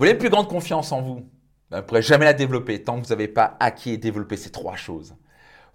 Vous 0.00 0.04
voulez 0.04 0.12
une 0.12 0.18
plus 0.18 0.30
grande 0.30 0.48
confiance 0.48 0.92
en 0.92 1.02
vous 1.02 1.16
ben, 1.70 1.76
Vous 1.76 1.76
ne 1.76 1.80
pourrez 1.82 2.00
jamais 2.00 2.24
la 2.24 2.32
développer 2.32 2.82
tant 2.82 2.98
que 2.98 3.06
vous 3.06 3.12
n'avez 3.12 3.28
pas 3.28 3.58
acquis 3.60 3.90
et 3.90 3.98
développé 3.98 4.38
ces 4.38 4.48
trois 4.48 4.74
choses. 4.74 5.14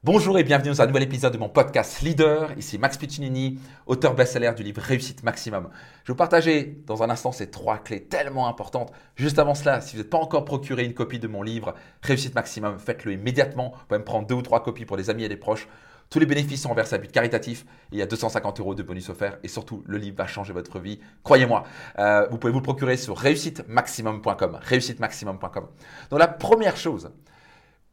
Bonjour 0.04 0.40
et 0.40 0.44
bienvenue 0.44 0.70
dans 0.72 0.82
un 0.82 0.88
nouvel 0.88 1.04
épisode 1.04 1.32
de 1.32 1.38
mon 1.38 1.48
podcast 1.48 2.02
Leader. 2.02 2.52
Ici 2.58 2.80
Max 2.80 2.98
Piccinini, 2.98 3.60
auteur 3.86 4.16
best-seller 4.16 4.54
du 4.58 4.64
livre 4.64 4.82
Réussite 4.82 5.22
Maximum. 5.22 5.70
Je 6.02 6.08
vais 6.08 6.14
vous 6.14 6.18
partager 6.18 6.82
dans 6.88 7.04
un 7.04 7.12
instant 7.12 7.32
ces 7.32 7.52
trois 7.52 7.78
clés 7.78 8.06
tellement 8.06 8.48
importantes. 8.48 8.92
Juste 9.16 9.38
avant 9.38 9.54
cela, 9.54 9.80
si 9.80 9.96
vous 9.96 10.02
n'êtes 10.02 10.10
pas 10.10 10.18
encore 10.18 10.44
procuré 10.44 10.86
une 10.86 10.96
copie 10.96 11.20
de 11.20 11.28
mon 11.28 11.44
livre 11.44 11.76
Réussite 12.02 12.34
Maximum, 12.34 12.80
faites-le 12.80 13.12
immédiatement. 13.12 13.74
Vous 13.76 13.86
pouvez 13.90 14.00
me 14.00 14.06
prendre 14.06 14.26
deux 14.26 14.34
ou 14.34 14.42
trois 14.42 14.64
copies 14.64 14.86
pour 14.86 14.98
des 14.98 15.12
amis 15.12 15.26
et 15.26 15.30
des 15.30 15.38
proches. 15.38 15.68
Tous 16.10 16.20
les 16.20 16.26
bénéfices 16.26 16.62
sont 16.62 16.70
envers 16.70 16.94
à 16.94 16.98
but 16.98 17.12
caritatif. 17.12 17.66
il 17.92 17.98
y 17.98 18.02
a 18.02 18.06
250 18.06 18.60
euros 18.60 18.76
de 18.76 18.84
bonus 18.84 19.10
offerts. 19.10 19.38
Et 19.44 19.48
surtout, 19.48 19.84
le 19.86 19.98
livre 19.98 20.18
va 20.18 20.28
changer 20.28 20.54
votre 20.54 20.80
vie. 20.80 21.00
Croyez-moi. 21.24 21.64
Euh, 22.00 22.28
vous 22.30 22.38
pouvez 22.38 22.54
vous 22.54 22.60
le 22.60 22.64
procurer 22.64 22.98
sur 22.98 23.18
réussitemaximum.com. 23.18 24.60
Réussitemaximum.com. 24.62 25.68
Donc 26.10 26.20
la 26.20 26.28
première 26.28 26.78
chose 26.78 27.12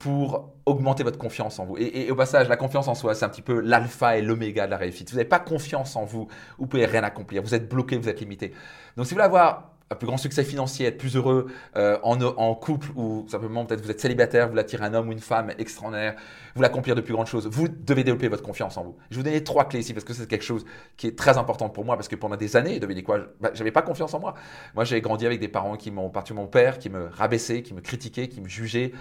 pour 0.03 0.53
augmenter 0.67 1.05
votre 1.05 1.19
confiance 1.19 1.61
en 1.61 1.65
vous. 1.65 1.77
Et, 1.79 2.11
au 2.11 2.17
passage, 2.17 2.48
la 2.48 2.56
confiance 2.56 2.89
en 2.89 2.95
soi, 2.97 3.15
c'est 3.15 3.25
un 3.25 3.29
petit 3.29 3.43
peu 3.43 3.61
l'alpha 3.61 4.19
et 4.19 4.23
l'oméga 4.23 4.67
de 4.67 4.73
la 4.73 4.77
réussite. 4.77 5.09
Si 5.09 5.15
vous 5.15 5.19
n'avez 5.19 5.29
pas 5.29 5.39
confiance 5.39 5.95
en 5.95 6.05
vous, 6.05 6.27
vous 6.59 6.67
pouvez 6.67 6.87
rien 6.87 7.05
accomplir. 7.05 7.41
Vous 7.41 7.55
êtes 7.55 7.69
bloqué, 7.69 7.97
vous 7.97 8.09
êtes 8.09 8.19
limité. 8.19 8.53
Donc 8.97 9.06
si 9.06 9.11
vous 9.11 9.17
voulez 9.17 9.27
avoir 9.27 9.77
un 9.92 9.95
plus 9.95 10.06
grand 10.06 10.16
succès 10.16 10.42
financier, 10.42 10.87
être 10.87 10.98
plus 10.98 11.16
heureux 11.16 11.46
euh, 11.77 11.98
en, 12.02 12.55
couple 12.55 12.88
ou 12.96 13.27
simplement 13.28 13.64
peut-être 13.64 13.83
vous 13.83 13.91
êtes 13.91 14.00
célibataire, 14.00 14.50
vous 14.50 14.59
attirez 14.59 14.84
un 14.84 14.95
homme 14.95 15.09
ou 15.09 15.12
une 15.12 15.20
femme 15.20 15.52
extraordinaire, 15.59 16.14
vous 16.14 16.56
voulez 16.56 16.66
accomplir 16.66 16.95
de 16.95 17.00
plus 17.00 17.12
grandes 17.12 17.27
choses, 17.27 17.46
vous 17.46 17.69
devez 17.69 18.02
développer 18.02 18.28
votre 18.28 18.42
confiance 18.42 18.77
en 18.77 18.84
vous. 18.84 18.97
Je 19.10 19.16
vous 19.16 19.23
donner 19.23 19.45
trois 19.45 19.69
clés 19.69 19.80
ici 19.80 19.92
parce 19.92 20.05
que 20.05 20.12
c'est 20.12 20.27
quelque 20.27 20.45
chose 20.45 20.64
qui 20.97 21.06
est 21.06 21.16
très 21.16 21.38
important 21.38 21.69
pour 21.69 21.84
moi 21.84 21.97
parce 21.97 22.09
que 22.09 22.16
pendant 22.16 22.36
des 22.36 22.56
années, 22.56 22.80
devinez 22.80 23.02
quoi, 23.02 23.20
bah, 23.41 23.50
j'avais 23.55 23.70
pas 23.70 23.83
confiance 23.83 24.14
en 24.14 24.20
moi. 24.20 24.34
Moi, 24.74 24.84
j'ai 24.84 25.00
grandi 25.00 25.27
avec 25.27 25.41
des 25.41 25.48
parents 25.48 25.77
qui 25.77 25.91
m'ont, 25.91 26.11
parti 26.11 26.33
mon 26.33 26.47
père, 26.47 26.78
qui 26.78 26.91
me 26.91 27.09
rabaissaient, 27.09 27.62
qui 27.62 27.74
me 27.74 27.80
critiquaient, 27.80 28.28
qui 28.28 28.41
me 28.41 28.48
jugeaient 28.48 28.92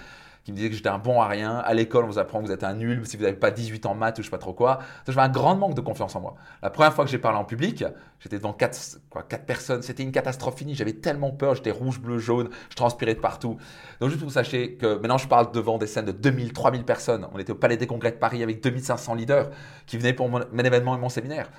qui 0.43 0.51
me 0.51 0.57
disait 0.57 0.69
que 0.69 0.75
j'étais 0.75 0.89
un 0.89 0.97
bon 0.97 1.21
à 1.21 1.27
rien. 1.27 1.57
À 1.57 1.73
l'école, 1.73 2.05
on 2.05 2.07
vous 2.07 2.19
apprend 2.19 2.41
que 2.41 2.47
vous 2.47 2.51
êtes 2.51 2.63
un 2.63 2.73
nul 2.73 3.05
si 3.05 3.15
vous 3.17 3.23
n'avez 3.23 3.35
pas 3.35 3.51
18 3.51 3.85
ans 3.85 3.91
en 3.91 3.95
maths 3.95 4.17
ou 4.17 4.21
je 4.21 4.27
sais 4.27 4.31
pas 4.31 4.37
trop 4.37 4.53
quoi. 4.53 4.79
J'avais 5.07 5.21
un 5.21 5.29
grand 5.29 5.55
manque 5.55 5.75
de 5.75 5.81
confiance 5.81 6.15
en 6.15 6.21
moi. 6.21 6.35
La 6.63 6.69
première 6.69 6.93
fois 6.93 7.05
que 7.05 7.11
j'ai 7.11 7.19
parlé 7.19 7.37
en 7.37 7.45
public, 7.45 7.83
j'étais 8.19 8.37
devant 8.37 8.53
quatre, 8.53 8.77
quoi, 9.09 9.23
quatre 9.23 9.45
personnes. 9.45 9.81
C'était 9.81 10.03
une 10.03 10.11
catastrophe 10.11 10.57
finie. 10.57 10.73
J'avais 10.73 10.93
tellement 10.93 11.31
peur. 11.31 11.55
J'étais 11.55 11.71
rouge, 11.71 11.99
bleu, 11.99 12.17
jaune. 12.17 12.49
Je 12.69 12.75
transpirais 12.75 13.13
de 13.13 13.19
partout. 13.19 13.57
Donc, 13.99 14.09
juste 14.09 14.19
pour 14.19 14.29
vous 14.29 14.33
sachiez 14.33 14.75
que 14.75 14.95
maintenant, 14.95 15.17
je 15.17 15.27
parle 15.27 15.51
devant 15.51 15.77
des 15.77 15.87
scènes 15.87 16.05
de 16.05 16.11
2000, 16.11 16.53
3000 16.53 16.85
personnes. 16.85 17.27
On 17.33 17.39
était 17.39 17.51
au 17.51 17.55
Palais 17.55 17.77
des 17.77 17.87
Congrès 17.87 18.11
de 18.11 18.17
Paris 18.17 18.41
avec 18.41 18.63
2500 18.63 19.15
leaders 19.15 19.49
qui 19.85 19.97
venaient 19.97 20.13
pour 20.13 20.29
mon, 20.29 20.41
événement 20.41 20.95
et 20.95 20.99
mon 20.99 21.09
séminaire. 21.09 21.51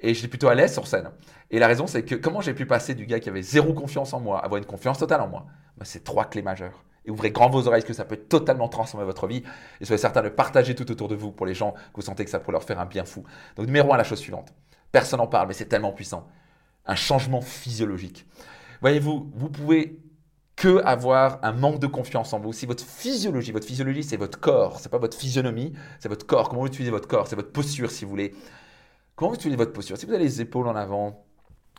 Et 0.00 0.14
j'étais 0.14 0.28
plutôt 0.28 0.48
à 0.48 0.54
l'aise 0.54 0.72
sur 0.72 0.86
scène. 0.86 1.10
Et 1.50 1.58
la 1.58 1.66
raison, 1.66 1.86
c'est 1.86 2.04
que 2.04 2.14
comment 2.14 2.40
j'ai 2.40 2.54
pu 2.54 2.64
passer 2.64 2.94
du 2.94 3.04
gars 3.04 3.20
qui 3.20 3.28
avait 3.28 3.42
zéro 3.42 3.74
confiance 3.74 4.14
en 4.14 4.20
moi 4.20 4.38
à 4.38 4.46
avoir 4.46 4.58
une 4.58 4.64
confiance 4.64 4.98
totale 4.98 5.20
en 5.20 5.28
moi? 5.28 5.44
Ben, 5.76 5.84
C'est 5.84 6.04
trois 6.04 6.24
clés 6.24 6.40
majeures 6.40 6.84
et 7.04 7.10
ouvrez 7.10 7.30
grand 7.30 7.48
vos 7.48 7.66
oreilles, 7.66 7.84
que 7.84 7.92
ça 7.92 8.04
peut 8.04 8.16
totalement 8.16 8.68
transformer 8.68 9.06
votre 9.06 9.26
vie. 9.26 9.42
Et 9.80 9.84
soyez 9.84 9.98
certain 9.98 10.22
de 10.22 10.28
partager 10.28 10.74
tout 10.74 10.90
autour 10.90 11.08
de 11.08 11.14
vous 11.14 11.32
pour 11.32 11.46
les 11.46 11.54
gens 11.54 11.72
que 11.72 11.96
vous 11.96 12.02
sentez 12.02 12.24
que 12.24 12.30
ça 12.30 12.40
pourrait 12.40 12.52
leur 12.52 12.64
faire 12.64 12.78
un 12.78 12.86
bien 12.86 13.04
fou. 13.04 13.24
Donc, 13.56 13.66
numéro 13.66 13.92
un, 13.92 13.96
la 13.96 14.04
chose 14.04 14.18
suivante. 14.18 14.52
Personne 14.92 15.18
n'en 15.18 15.26
parle, 15.26 15.48
mais 15.48 15.54
c'est 15.54 15.66
tellement 15.66 15.92
puissant. 15.92 16.26
Un 16.86 16.96
changement 16.96 17.40
physiologique. 17.40 18.26
Voyez-vous, 18.80 19.30
vous 19.34 19.48
pouvez 19.48 20.00
que 20.56 20.82
avoir 20.84 21.38
un 21.42 21.52
manque 21.52 21.78
de 21.78 21.86
confiance 21.86 22.34
en 22.34 22.38
vous. 22.38 22.52
Si 22.52 22.66
votre 22.66 22.84
physiologie, 22.84 23.50
votre 23.50 23.66
physiologie, 23.66 24.02
c'est 24.02 24.18
votre 24.18 24.38
corps, 24.38 24.78
c'est 24.78 24.90
pas 24.90 24.98
votre 24.98 25.16
physionomie, 25.16 25.72
c'est 26.00 26.08
votre 26.08 26.26
corps. 26.26 26.50
Comment 26.50 26.60
vous 26.60 26.66
utilisez 26.66 26.90
votre 26.90 27.08
corps, 27.08 27.28
c'est 27.28 27.36
votre 27.36 27.52
posture, 27.52 27.90
si 27.90 28.04
vous 28.04 28.10
voulez. 28.10 28.34
Comment 29.16 29.30
vous 29.30 29.36
utilisez 29.36 29.56
votre 29.56 29.72
posture? 29.72 29.96
Si 29.96 30.04
vous 30.04 30.12
avez 30.12 30.22
les 30.22 30.42
épaules 30.42 30.68
en 30.68 30.76
avant, 30.76 31.24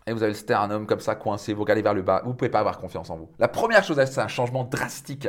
et 0.07 0.13
vous 0.13 0.23
avez 0.23 0.31
le 0.31 0.38
sternum 0.38 0.85
comme 0.85 0.99
ça 0.99 1.16
coincé, 1.16 1.53
vous 1.53 1.61
regardez 1.61 1.81
vers 1.81 1.94
le 1.94 2.02
bas, 2.02 2.21
vous 2.23 2.31
ne 2.31 2.35
pouvez 2.35 2.49
pas 2.49 2.59
avoir 2.59 2.80
confiance 2.80 3.09
en 3.09 3.17
vous. 3.17 3.30
La 3.39 3.47
première 3.47 3.83
chose, 3.83 4.03
c'est 4.05 4.21
un 4.21 4.27
changement 4.27 4.63
drastique 4.63 5.27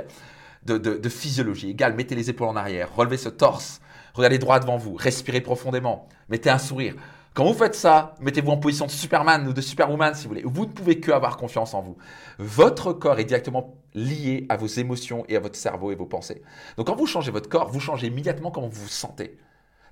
de, 0.64 1.08
physiologie. 1.08 1.70
Égal, 1.70 1.94
mettez 1.94 2.14
les 2.14 2.30
épaules 2.30 2.48
en 2.48 2.56
arrière, 2.56 2.94
relevez 2.94 3.16
ce 3.16 3.28
torse, 3.28 3.80
regardez 4.14 4.38
droit 4.38 4.60
devant 4.60 4.76
vous, 4.76 4.94
respirez 4.94 5.40
profondément, 5.40 6.08
mettez 6.28 6.50
un 6.50 6.58
sourire. 6.58 6.94
Quand 7.34 7.46
vous 7.46 7.54
faites 7.54 7.74
ça, 7.74 8.14
mettez-vous 8.20 8.50
en 8.50 8.58
position 8.58 8.84
de 8.84 8.90
Superman 8.90 9.48
ou 9.48 9.54
de 9.54 9.60
Superwoman 9.62 10.14
si 10.14 10.24
vous 10.24 10.28
voulez. 10.28 10.42
Vous 10.44 10.66
ne 10.66 10.70
pouvez 10.70 11.00
que 11.00 11.10
avoir 11.12 11.38
confiance 11.38 11.72
en 11.72 11.80
vous. 11.80 11.96
Votre 12.38 12.92
corps 12.92 13.18
est 13.18 13.24
directement 13.24 13.74
lié 13.94 14.44
à 14.50 14.58
vos 14.58 14.66
émotions 14.66 15.24
et 15.28 15.36
à 15.36 15.40
votre 15.40 15.56
cerveau 15.56 15.92
et 15.92 15.94
vos 15.94 16.04
pensées. 16.04 16.42
Donc 16.76 16.88
quand 16.88 16.94
vous 16.94 17.06
changez 17.06 17.30
votre 17.30 17.48
corps, 17.48 17.70
vous 17.70 17.80
changez 17.80 18.08
immédiatement 18.08 18.50
comment 18.50 18.68
vous 18.68 18.82
vous 18.82 18.88
sentez. 18.88 19.38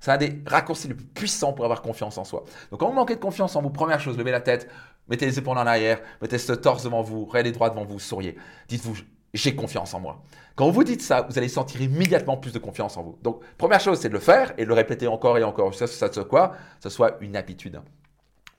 C'est 0.01 0.11
un 0.11 0.17
des 0.17 0.43
raccourcis 0.47 0.89
les 0.89 0.95
plus 0.95 1.07
puissants 1.07 1.53
pour 1.53 1.65
avoir 1.65 1.83
confiance 1.83 2.17
en 2.19 2.25
soi. 2.25 2.45
Donc 2.71 2.81
quand 2.81 2.89
vous 2.89 2.95
manquez 2.95 3.15
de 3.15 3.21
confiance 3.21 3.55
en 3.55 3.63
vous, 3.63 3.71
première 3.71 4.01
chose, 4.01 4.17
levez 4.17 4.31
la 4.31 4.41
tête, 4.41 4.69
mettez 5.09 5.27
les 5.27 5.39
épaules 5.39 5.59
en 5.59 5.67
arrière, 5.67 6.01
mettez 6.23 6.39
ce 6.39 6.53
torse 6.53 6.85
devant 6.85 7.03
vous, 7.03 7.27
regardez 7.27 7.53
droit 7.53 7.69
devant 7.69 7.85
vous, 7.85 7.99
souriez. 7.99 8.37
Dites-vous, 8.69 8.97
j'ai 9.35 9.55
confiance 9.55 9.93
en 9.95 10.01
moi. 10.01 10.23
Quand 10.57 10.71
vous 10.71 10.85
dites 10.85 11.03
ça, 11.03 11.23
vous 11.23 11.39
allez 11.39 11.49
sentir 11.49 11.81
immédiatement 11.83 12.37
plus 12.37 12.53
de 12.53 12.59
confiance 12.59 12.97
en 12.97 13.03
vous. 13.03 13.19
Donc, 13.23 13.43
première 13.57 13.81
chose, 13.81 14.01
c'est 14.01 14.09
de 14.09 14.15
le 14.15 14.21
faire 14.21 14.53
et 14.59 14.65
de 14.65 14.69
le 14.69 14.75
répéter 14.75 15.07
encore 15.07 15.39
et 15.39 15.45
encore. 15.45 15.75
Ça, 15.75 15.87
ça 15.87 16.13
soit 16.13 16.25
quoi? 16.25 16.55
Ça 16.81 16.91
soit 16.91 17.17
une 17.21 17.37
habitude. 17.37 17.81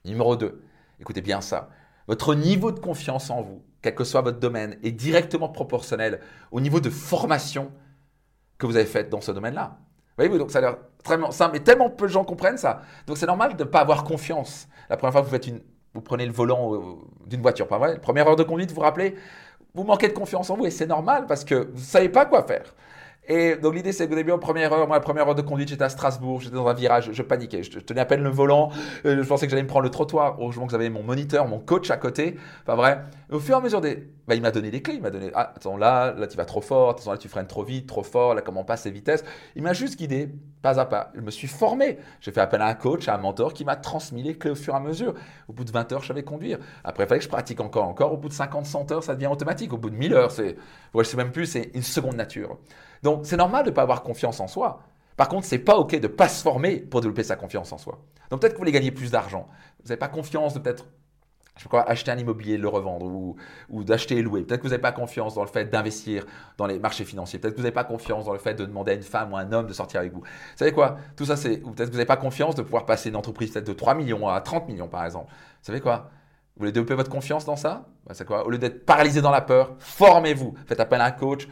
Numéro 0.04 0.36
2, 0.36 0.62
écoutez 1.00 1.20
bien 1.20 1.40
ça. 1.40 1.68
Votre 2.08 2.34
niveau 2.34 2.72
de 2.72 2.80
confiance 2.80 3.30
en 3.30 3.42
vous, 3.42 3.62
quel 3.82 3.94
que 3.94 4.04
soit 4.04 4.22
votre 4.22 4.40
domaine, 4.40 4.78
est 4.82 4.92
directement 4.92 5.48
proportionnel 5.48 6.20
au 6.50 6.60
niveau 6.60 6.80
de 6.80 6.90
formation 6.90 7.70
que 8.58 8.66
vous 8.66 8.76
avez 8.76 8.86
fait 8.86 9.08
dans 9.08 9.20
ce 9.20 9.32
domaine-là. 9.32 9.78
Voyez-vous, 10.16 10.38
donc 10.38 10.50
ça 10.50 10.58
a 10.58 10.62
l'air 10.62 10.76
très 11.02 11.18
simple, 11.32 11.52
mais 11.54 11.60
tellement 11.60 11.90
peu 11.90 12.06
de 12.06 12.12
gens 12.12 12.24
comprennent 12.24 12.58
ça. 12.58 12.82
Donc 13.06 13.16
c'est 13.16 13.26
normal 13.26 13.56
de 13.56 13.64
ne 13.64 13.68
pas 13.68 13.80
avoir 13.80 14.04
confiance. 14.04 14.68
La 14.90 14.96
première 14.96 15.12
fois 15.12 15.22
que 15.22 15.26
vous 15.26 15.32
faites 15.32 15.50
vous 15.94 16.00
prenez 16.00 16.24
le 16.26 16.32
volant 16.32 16.74
euh, 16.74 16.80
d'une 17.26 17.42
voiture, 17.42 17.68
pas 17.68 17.78
vrai? 17.78 17.98
Première 17.98 18.26
heure 18.26 18.36
de 18.36 18.42
conduite, 18.42 18.70
vous 18.70 18.76
vous 18.76 18.80
rappelez 18.80 19.14
Vous 19.74 19.84
manquez 19.84 20.08
de 20.08 20.14
confiance 20.14 20.48
en 20.50 20.56
vous 20.56 20.66
et 20.66 20.70
c'est 20.70 20.86
normal 20.86 21.26
parce 21.26 21.44
que 21.44 21.54
vous 21.54 21.78
ne 21.78 21.84
savez 21.84 22.08
pas 22.08 22.24
quoi 22.24 22.42
faire. 22.44 22.74
Et 23.28 23.54
donc 23.54 23.74
l'idée 23.74 23.92
c'est 23.92 24.08
que 24.08 24.12
au 24.12 24.16
début, 24.16 24.32
en 24.32 24.38
première 24.38 24.72
heure, 24.72 24.88
moi 24.88 24.96
la 24.96 25.00
première 25.00 25.28
heure 25.28 25.36
de 25.36 25.42
conduite, 25.42 25.68
j'étais 25.68 25.84
à 25.84 25.88
Strasbourg, 25.88 26.40
j'étais 26.40 26.56
dans 26.56 26.66
un 26.66 26.74
virage, 26.74 27.10
je 27.12 27.22
paniquais, 27.22 27.62
je, 27.62 27.78
tenais 27.78 28.00
à 28.00 28.04
peine 28.04 28.22
le 28.22 28.30
volant, 28.30 28.70
euh, 29.04 29.22
je 29.22 29.28
pensais 29.28 29.46
que 29.46 29.50
j'allais 29.50 29.62
me 29.62 29.68
prendre 29.68 29.84
le 29.84 29.90
trottoir, 29.90 30.36
heureusement 30.40 30.66
que 30.66 30.72
j'avais 30.72 30.90
mon 30.90 31.04
moniteur, 31.04 31.46
mon 31.46 31.60
coach 31.60 31.90
à 31.92 31.96
côté, 31.96 32.36
pas 32.64 32.74
vrai. 32.74 33.04
au 33.30 33.38
fur 33.38 33.54
et 33.54 33.58
à 33.58 33.60
mesure 33.60 33.80
des... 33.80 34.08
Bah, 34.26 34.34
il 34.34 34.42
m'a 34.42 34.50
donné 34.50 34.70
des 34.70 34.82
clés, 34.82 34.94
il 34.94 35.02
m'a 35.02 35.10
donné, 35.10 35.30
ah, 35.34 35.52
attends 35.54 35.76
là, 35.76 36.14
là 36.16 36.26
tu 36.26 36.36
vas 36.36 36.44
trop 36.44 36.60
fort, 36.60 36.90
attends 36.90 37.12
là 37.12 37.18
tu 37.18 37.28
freines 37.28 37.46
trop 37.46 37.62
vite, 37.62 37.86
trop 37.86 38.02
fort, 38.02 38.34
là 38.34 38.42
comment 38.42 38.64
passe 38.64 38.84
les 38.86 38.90
vitesses? 38.90 39.24
Il 39.54 39.62
m'a 39.62 39.72
juste 39.72 39.98
guidé, 39.98 40.28
pas 40.62 40.80
à 40.80 40.86
pas. 40.86 41.10
Je 41.14 41.20
me 41.20 41.30
suis 41.30 41.48
formé, 41.48 41.98
j'ai 42.20 42.32
fait 42.32 42.40
appel 42.40 42.60
à 42.60 42.66
un 42.66 42.74
coach, 42.74 43.08
à 43.08 43.14
un 43.14 43.18
mentor 43.18 43.52
qui 43.52 43.64
m'a 43.64 43.76
transmis 43.76 44.22
les 44.22 44.36
clés 44.36 44.52
au 44.52 44.54
fur 44.54 44.74
et 44.74 44.76
à 44.76 44.80
mesure. 44.80 45.14
Au 45.48 45.52
bout 45.52 45.64
de 45.64 45.72
20 45.72 45.92
heures, 45.92 46.02
je 46.02 46.08
savais 46.08 46.22
conduire. 46.22 46.58
Après, 46.84 47.04
il 47.04 47.08
fallait 47.08 47.18
que 47.18 47.24
je 47.24 47.28
pratique 47.30 47.60
encore, 47.60 47.84
encore. 47.84 48.12
Au 48.12 48.16
bout 48.16 48.28
de 48.28 48.32
50, 48.32 48.64
100 48.64 48.92
heures, 48.92 49.04
ça 49.04 49.14
devient 49.14 49.26
automatique. 49.26 49.72
Au 49.72 49.76
bout 49.76 49.90
de 49.90 49.96
1000 49.96 50.14
heures, 50.14 50.30
c'est, 50.30 50.56
ouais, 50.94 51.04
je 51.04 51.08
sais 51.08 51.16
même 51.16 51.32
plus, 51.32 51.46
c'est 51.46 51.70
une 51.74 51.82
seconde 51.82 52.16
nature. 52.16 52.58
Donc, 53.02 53.26
c'est 53.26 53.36
normal 53.36 53.64
de 53.64 53.70
ne 53.70 53.74
pas 53.74 53.82
avoir 53.82 54.02
confiance 54.02 54.40
en 54.40 54.46
soi. 54.46 54.80
Par 55.16 55.28
contre, 55.28 55.46
c'est 55.46 55.58
pas 55.58 55.76
OK 55.76 55.98
de 55.98 56.08
pas 56.08 56.28
se 56.28 56.42
former 56.42 56.78
pour 56.78 57.00
développer 57.00 57.22
sa 57.22 57.36
confiance 57.36 57.72
en 57.72 57.78
soi. 57.78 57.98
Donc, 58.30 58.40
peut-être 58.40 58.52
que 58.52 58.58
vous 58.58 58.62
voulez 58.62 58.72
gagner 58.72 58.90
plus 58.90 59.10
d'argent. 59.10 59.46
Vous 59.82 59.88
n'avez 59.88 59.98
pas 59.98 60.08
confiance 60.08 60.54
de 60.54 60.58
peut-être 60.58 60.86
je 61.58 61.68
acheter 61.86 62.10
un 62.10 62.16
immobilier, 62.16 62.56
le 62.56 62.68
revendre 62.68 63.04
ou, 63.04 63.84
d'acheter 63.84 64.16
et 64.16 64.22
louer. 64.22 64.42
Peut-être 64.42 64.60
que 64.60 64.66
vous 64.66 64.70
n'avez 64.70 64.80
pas 64.80 64.92
confiance 64.92 65.34
dans 65.34 65.42
le 65.42 65.48
fait 65.48 65.66
d'investir 65.66 66.24
dans 66.56 66.66
les 66.66 66.78
marchés 66.78 67.04
financiers. 67.04 67.38
Peut-être 67.38 67.54
que 67.54 67.58
vous 67.58 67.64
n'avez 67.64 67.74
pas 67.74 67.84
confiance 67.84 68.24
dans 68.24 68.32
le 68.32 68.38
fait 68.38 68.54
de 68.54 68.64
demander 68.64 68.92
à 68.92 68.94
une 68.94 69.02
femme 69.02 69.32
ou 69.32 69.36
à 69.36 69.40
un 69.40 69.52
homme 69.52 69.66
de 69.66 69.72
sortir 69.72 70.00
avec 70.00 70.12
vous. 70.12 70.20
Vous 70.20 70.26
savez 70.56 70.72
quoi? 70.72 70.96
Tout 71.14 71.26
ça, 71.26 71.36
c'est. 71.36 71.62
Ou 71.62 71.72
peut-être 71.72 71.88
que 71.88 71.92
vous 71.92 71.98
n'avez 71.98 72.06
pas 72.06 72.16
confiance 72.16 72.54
de 72.54 72.62
pouvoir 72.62 72.86
passer 72.86 73.10
une 73.10 73.16
entreprise 73.16 73.52
peut-être 73.52 73.66
de 73.66 73.72
3 73.74 73.94
millions 73.94 74.28
à 74.28 74.40
30 74.40 74.66
millions, 74.68 74.88
par 74.88 75.04
exemple. 75.04 75.26
Vous 75.30 75.66
savez 75.66 75.80
quoi? 75.80 76.10
Vous 76.56 76.60
voulez 76.60 76.72
développer 76.72 76.94
votre 76.94 77.10
confiance 77.10 77.44
dans 77.44 77.56
ça? 77.56 77.86
Ben, 78.06 78.14
C'est 78.14 78.24
quoi? 78.24 78.46
Au 78.46 78.50
lieu 78.50 78.58
d'être 78.58 78.86
paralysé 78.86 79.20
dans 79.20 79.30
la 79.30 79.42
peur, 79.42 79.74
formez-vous. 79.78 80.54
Faites 80.66 80.80
appel 80.80 81.00
à 81.00 81.04
un 81.04 81.10
coach, 81.10 81.48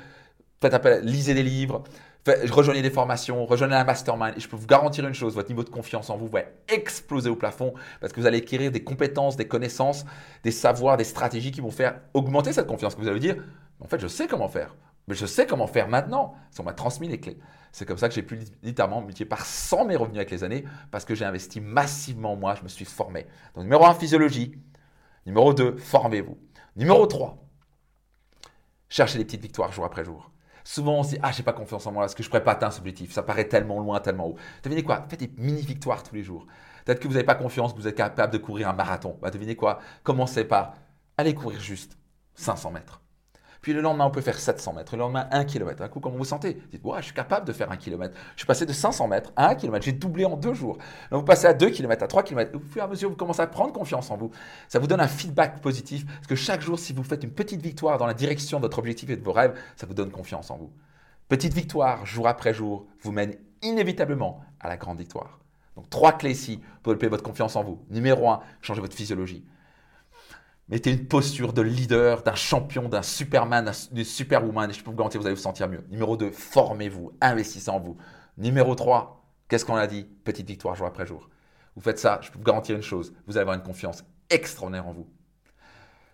faites 0.61 0.75
appel, 0.75 1.05
lisez 1.05 1.35
des 1.35 1.43
livres, 1.43 1.83
rejoignez 2.27 2.83
des 2.83 2.91
formations, 2.91 3.47
rejoignez 3.47 3.77
un 3.77 3.85
mastermind. 3.85 4.37
Et 4.37 4.41
je 4.41 4.49
peux 4.49 4.57
vous 4.57 4.67
garantir 4.67 5.07
une 5.07 5.15
chose, 5.15 5.35
votre 5.35 5.49
niveau 5.49 5.65
de 5.65 5.71
confiance 5.71 6.11
en 6.11 6.17
vous 6.17 6.29
va 6.29 6.43
exploser 6.69 7.31
au 7.31 7.37
plafond 7.37 7.75
parce 8.01 8.13
que 8.13 8.21
vous 8.21 8.27
allez 8.27 8.39
acquérir 8.39 8.71
des 8.71 8.85
compétences, 8.85 9.37
des 9.37 9.49
connaissances, 9.49 10.05
des 10.45 10.51
savoirs, 10.51 10.97
des 10.97 11.05
stratégies 11.05 11.51
qui 11.51 11.61
vont 11.61 11.71
faire 11.71 12.01
augmenter 12.15 12.53
cette 12.53 12.67
confiance. 12.67 12.95
Que 12.95 13.01
vous 13.01 13.09
allez 13.09 13.21
dire, 13.21 13.37
en 13.81 13.89
fait, 13.89 14.01
je 14.01 14.09
sais 14.09 14.27
comment 14.27 14.49
faire. 14.49 14.77
Mais 15.09 15.15
je 15.15 15.27
sais 15.27 15.47
comment 15.47 15.67
faire 15.67 15.89
maintenant. 15.89 16.35
Si 16.51 16.61
on 16.61 16.65
m'a 16.65 16.75
transmis 16.75 17.09
les 17.09 17.19
clés. 17.19 17.39
C'est 17.73 17.87
comme 17.87 17.99
ça 17.99 18.09
que 18.09 18.15
j'ai 18.15 18.23
pu 18.23 18.39
littéralement 18.63 19.01
multiplier 19.01 19.29
par 19.29 19.47
100 19.47 19.87
mes 19.87 19.97
revenus 19.97 20.19
avec 20.19 20.31
les 20.31 20.45
années 20.45 20.65
parce 20.91 21.05
que 21.05 21.15
j'ai 21.15 21.25
investi 21.25 21.61
massivement 21.61 22.33
en 22.33 22.37
moi, 22.37 22.55
je 22.55 22.63
me 22.63 22.69
suis 22.69 22.85
formé. 22.85 23.27
Donc, 23.55 23.65
numéro 23.65 23.87
1, 23.87 23.95
physiologie. 23.95 24.57
Numéro 25.27 25.55
2, 25.55 25.77
formez-vous. 25.77 26.39
Numéro 26.77 27.07
3, 27.07 27.39
cherchez 28.89 29.19
les 29.19 29.25
petites 29.25 29.43
victoires 29.43 29.73
jour 29.73 29.85
après 29.85 30.05
jour. 30.05 30.31
Souvent, 30.65 30.99
on 30.99 31.03
se 31.03 31.11
dit 31.11 31.19
Ah, 31.23 31.33
j'ai 31.33 31.43
pas 31.43 31.53
confiance 31.53 31.87
en 31.87 31.93
moi, 31.93 32.05
est-ce 32.05 32.17
que 32.17 32.23
je 32.23 32.29
pourrais 32.29 32.45
pas 32.45 32.53
atteindre 32.53 32.73
ce 32.73 32.81
objectif? 32.81 33.13
Ça 33.13 33.23
paraît 33.23 33.49
tellement 33.49 33.79
loin, 33.79 34.01
tellement 34.01 34.29
haut. 34.29 34.37
Devinez 34.63 34.83
quoi? 34.83 35.07
Faites 35.09 35.21
des 35.21 35.33
mini-victoires 35.37 36.03
tous 36.03 36.15
les 36.15 36.23
jours. 36.23 36.47
Peut-être 36.85 37.01
que 37.01 37.09
vous 37.09 37.15
n'avez 37.15 37.27
pas 37.27 37.35
confiance 37.35 37.73
que 37.73 37.79
vous 37.79 37.89
êtes 37.89 37.97
capable 37.97 38.33
de 38.33 38.39
courir 38.39 38.69
un 38.69 38.73
marathon. 38.73 39.19
Bah, 39.21 39.31
devinez 39.31 39.57
quoi? 39.57 39.81
Commencez 40.03 40.45
par 40.45 40.75
aller 41.17 41.35
courir 41.35 41.61
juste 41.61 41.99
500 42.35 42.73
mètres. 42.73 43.01
Puis 43.61 43.75
le 43.75 43.83
lendemain, 43.83 44.07
on 44.07 44.11
peut 44.11 44.23
faire 44.23 44.39
700 44.39 44.73
mètres. 44.73 44.95
Le 44.97 45.01
lendemain, 45.01 45.29
1 45.31 45.45
km. 45.45 45.83
Un 45.83 45.89
coup, 45.89 46.01
comment 46.01 46.15
vous 46.15 46.21
vous 46.21 46.25
sentez 46.25 46.55
Dites, 46.71 46.83
ouais, 46.85 46.99
je 47.01 47.07
suis 47.07 47.15
capable 47.15 47.47
de 47.47 47.53
faire 47.53 47.71
1 47.71 47.77
km. 47.77 48.15
Je 48.35 48.41
suis 48.41 48.47
passé 48.47 48.65
de 48.65 48.73
500 48.73 49.09
mètres 49.09 49.33
à 49.37 49.51
1 49.51 49.55
km. 49.57 49.85
J'ai 49.85 49.93
doublé 49.93 50.25
en 50.25 50.37
deux 50.37 50.55
jours. 50.55 50.79
Donc, 51.11 51.21
vous 51.21 51.27
passez 51.27 51.47
à 51.47 51.53
2 51.53 51.69
km, 51.69 52.03
à 52.03 52.07
3 52.07 52.23
km. 52.23 52.57
Au 52.57 52.61
fur 52.61 52.81
et 52.81 52.85
à 52.85 52.89
mesure, 52.89 53.11
vous 53.11 53.17
commencez 53.17 53.43
à 53.43 53.47
prendre 53.47 53.73
confiance 53.73 54.11
en 54.11 54.17
vous. 54.17 54.31
Ça 54.69 54.79
vous 54.79 54.87
donne 54.87 55.01
un 55.01 55.09
feedback 55.09 55.61
positif. 55.61 56.07
Parce 56.07 56.27
que 56.27 56.37
chaque 56.37 56.63
jour, 56.63 56.79
si 56.79 56.95
vous 56.95 57.05
faites 57.05 57.23
une 57.23 57.33
petite 57.33 57.61
victoire 57.61 57.99
dans 57.99 58.07
la 58.07 58.15
direction 58.15 58.59
de 58.59 58.63
votre 58.63 58.79
objectif 58.79 59.11
et 59.11 59.17
de 59.17 59.25
vos 59.25 59.33
rêves, 59.33 59.55
ça 59.77 59.87
vous 59.87 59.95
donne 59.95 60.11
confiance 60.11 60.51
en 60.51 60.57
vous. 60.57 60.71
Petite 61.29 61.53
victoire, 61.53 62.07
jour 62.07 62.27
après 62.29 62.55
jour, 62.55 62.87
vous 63.03 63.13
mène 63.13 63.35
inévitablement 63.63 64.41
à 64.59 64.69
la 64.69 64.79
grande 64.79 64.99
victoire. 64.99 65.39
Donc, 65.77 65.89
trois 65.91 66.13
clés 66.13 66.33
ici 66.33 66.61
pour 66.83 66.93
développer 66.93 67.09
votre 67.09 67.23
confiance 67.23 67.57
en 67.57 67.63
vous. 67.63 67.79
Numéro 67.91 68.29
1, 68.31 68.41
changez 68.63 68.81
votre 68.81 68.97
physiologie. 68.97 69.45
Mettez 70.71 70.93
une 70.93 71.09
posture 71.09 71.53
de 71.53 71.63
leader, 71.63 72.23
d'un 72.23 72.37
champion, 72.37 72.89
d'un 72.89 73.03
superman, 73.03 73.73
d'une 73.91 74.05
superwoman, 74.05 74.71
et 74.71 74.73
je 74.73 74.85
peux 74.85 74.91
vous 74.91 74.97
garantir, 74.97 75.21
vous 75.21 75.27
allez 75.27 75.35
vous 75.35 75.43
sentir 75.43 75.69
mieux. 75.69 75.85
Numéro 75.91 76.17
2, 76.17 76.31
formez-vous, 76.31 77.11
investissez 77.21 77.71
en 77.71 77.81
vous. 77.81 77.97
Numéro 78.39 78.77
3, 78.77 79.21
qu'est-ce 79.49 79.65
qu'on 79.65 79.75
a 79.75 79.89
dit? 79.89 80.07
Petite 80.23 80.47
victoire 80.47 80.77
jour 80.77 80.87
après 80.87 81.07
jour. 81.07 81.29
Vous 81.75 81.83
faites 81.83 81.99
ça, 81.99 82.21
je 82.23 82.31
peux 82.31 82.39
vous 82.39 82.45
garantir 82.45 82.77
une 82.77 82.83
chose, 82.83 83.13
vous 83.27 83.37
allez 83.37 83.43
avoir 83.43 83.57
une 83.57 83.65
confiance 83.65 84.05
extraordinaire 84.29 84.87
en 84.87 84.93
vous. 84.93 85.09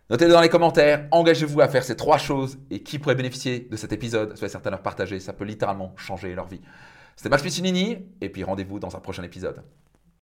Notez-le 0.08 0.32
dans 0.32 0.41
les 0.41 0.49
commentaires, 0.49 1.06
engagez-vous 1.11 1.61
à 1.61 1.69
faire 1.69 1.85
ces 1.85 1.97
trois 1.97 2.17
choses 2.17 2.59
et 2.70 2.82
qui 2.82 2.99
pourrait 2.99 3.14
bénéficier 3.14 3.61
de 3.70 3.76
cet 3.76 3.93
épisode, 3.93 4.38
soyez 4.38 4.50
certains 4.50 4.70
de 4.70 4.76
leur 4.76 4.82
partager, 4.82 5.20
ça 5.20 5.35
peut 5.35 5.44
littéralement 5.44 5.93
changer 5.97 6.35
leur 6.35 6.47
vie. 6.47 6.62
C'était 7.14 7.29
Max 7.29 7.43
Piccinini 7.43 7.99
et 8.23 8.31
puis 8.31 8.43
rendez-vous 8.43 8.79
dans 8.79 8.97
un 8.97 9.00
prochain 9.00 9.23
épisode. 9.23 9.62